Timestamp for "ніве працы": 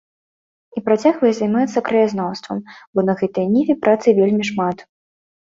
3.57-4.07